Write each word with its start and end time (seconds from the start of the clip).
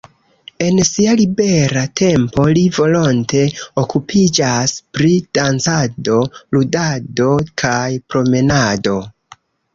En 0.67 0.77
sia 0.89 1.11
libera 1.17 1.83
tempo 2.01 2.45
li 2.55 2.63
volonte 2.77 3.43
okupiĝas 3.83 4.75
pri 4.99 5.11
dancado, 5.41 6.17
ludado 6.59 7.31
kaj 7.65 7.79
promenado. 8.11 8.99